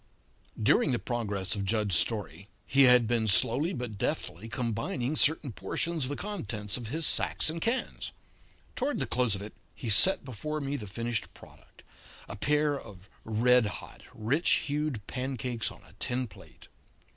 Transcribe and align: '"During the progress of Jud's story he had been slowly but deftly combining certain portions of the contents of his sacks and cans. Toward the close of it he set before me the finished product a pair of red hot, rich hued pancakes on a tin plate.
'"During 0.71 0.93
the 0.93 0.97
progress 0.97 1.53
of 1.53 1.63
Jud's 1.63 1.95
story 1.95 2.47
he 2.65 2.85
had 2.85 3.05
been 3.05 3.27
slowly 3.27 3.71
but 3.71 3.99
deftly 3.99 4.49
combining 4.49 5.15
certain 5.15 5.51
portions 5.51 6.05
of 6.05 6.09
the 6.09 6.15
contents 6.15 6.75
of 6.75 6.87
his 6.87 7.05
sacks 7.05 7.51
and 7.51 7.61
cans. 7.61 8.11
Toward 8.75 8.97
the 8.97 9.05
close 9.05 9.35
of 9.35 9.43
it 9.43 9.53
he 9.75 9.91
set 9.91 10.25
before 10.25 10.59
me 10.59 10.75
the 10.75 10.87
finished 10.87 11.31
product 11.35 11.83
a 12.27 12.35
pair 12.35 12.79
of 12.79 13.11
red 13.23 13.67
hot, 13.67 14.01
rich 14.11 14.65
hued 14.65 15.05
pancakes 15.05 15.69
on 15.71 15.83
a 15.83 15.93
tin 15.99 16.25
plate. 16.25 16.67